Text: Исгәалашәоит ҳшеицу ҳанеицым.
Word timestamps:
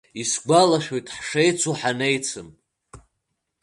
Исгәалашәоит 0.21 1.07
ҳшеицу 1.15 1.73
ҳанеицым. 1.79 2.47